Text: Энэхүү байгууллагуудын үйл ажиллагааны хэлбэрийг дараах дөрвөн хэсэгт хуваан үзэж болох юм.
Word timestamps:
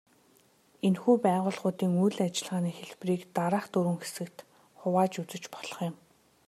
Энэхүү 0.87 1.15
байгууллагуудын 1.25 1.93
үйл 2.03 2.17
ажиллагааны 2.27 2.71
хэлбэрийг 2.77 3.21
дараах 3.35 3.65
дөрвөн 3.73 3.99
хэсэгт 4.01 4.37
хуваан 4.79 5.11
үзэж 5.21 5.43
болох 5.55 5.77
юм. 5.89 5.95